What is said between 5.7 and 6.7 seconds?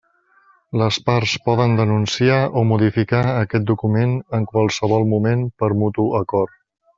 mutu acord.